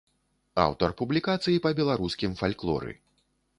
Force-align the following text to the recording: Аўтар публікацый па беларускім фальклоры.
Аўтар 0.63 0.89
публікацый 1.01 1.61
па 1.67 1.73
беларускім 1.81 2.31
фальклоры. 2.43 2.91